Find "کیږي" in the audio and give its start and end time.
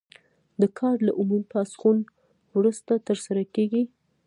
3.55-3.83